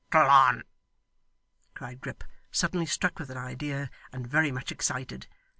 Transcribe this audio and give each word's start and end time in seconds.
'tle 0.11 0.27
on,' 0.31 0.63
cried 1.75 2.01
Grip, 2.01 2.23
suddenly 2.49 2.87
struck 2.87 3.19
with 3.19 3.29
an 3.29 3.37
idea 3.37 3.91
and 4.11 4.25
very 4.25 4.51
much 4.51 4.71
excited. 4.71 5.27